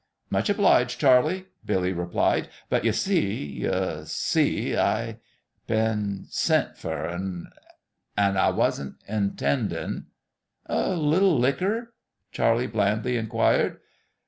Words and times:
"Much 0.31 0.47
'bliged, 0.57 0.97
Charlie," 0.99 1.45
Billy 1.63 1.93
replied;" 1.93 2.49
but 2.71 2.83
ye 2.83 2.91
see 2.91 3.35
ye 3.45 4.01
see 4.05 4.75
I 4.75 5.19
been 5.67 6.25
sent 6.27 6.75
fer 6.75 7.07
an' 7.07 7.47
I 8.17 8.49
wasn't 8.49 8.95
intendin' 9.07 10.05
""A 10.65 10.95
HT 10.95 11.39
licker?" 11.39 11.93
Charlie 12.31 12.65
blandly 12.65 13.15
inquired. 13.15 13.79